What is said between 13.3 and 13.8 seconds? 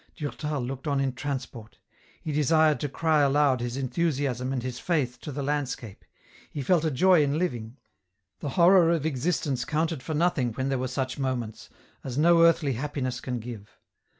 give.